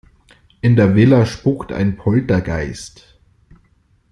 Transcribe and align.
In 0.61 0.75
der 0.75 0.95
Villa 0.95 1.27
spukt 1.27 1.71
ein 1.71 1.95
Poltergeist. 1.95 3.19